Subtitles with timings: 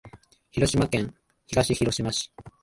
[0.49, 1.13] 広島県
[1.45, 2.31] 東広島市